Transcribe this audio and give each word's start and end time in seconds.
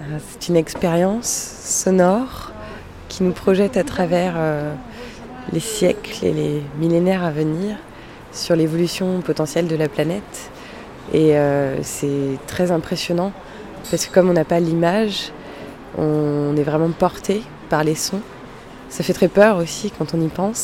Euh, 0.00 0.18
c'est 0.28 0.48
une 0.48 0.56
expérience 0.56 1.26
sonore 1.26 2.52
qui 3.08 3.24
nous 3.24 3.32
projette 3.32 3.76
à 3.76 3.82
travers 3.82 4.34
euh, 4.36 4.72
les 5.52 5.60
siècles 5.60 6.24
et 6.24 6.32
les 6.32 6.62
millénaires 6.78 7.24
à 7.24 7.32
venir 7.32 7.76
sur 8.32 8.54
l'évolution 8.54 9.20
potentielle 9.22 9.66
de 9.66 9.74
la 9.74 9.88
planète. 9.88 10.50
Et 11.12 11.36
euh, 11.36 11.82
c'est 11.82 12.38
très 12.46 12.70
impressionnant 12.70 13.32
parce 13.90 14.06
que 14.06 14.14
comme 14.14 14.30
on 14.30 14.34
n'a 14.34 14.44
pas 14.44 14.60
l'image, 14.60 15.32
on 15.96 16.54
est 16.56 16.62
vraiment 16.62 16.90
porté 16.90 17.42
par 17.68 17.82
les 17.82 17.96
sons. 17.96 18.20
Ça 18.90 19.02
fait 19.02 19.14
très 19.14 19.28
peur 19.28 19.56
aussi 19.56 19.90
quand 19.90 20.14
on 20.14 20.20
y 20.20 20.28
pense. 20.28 20.56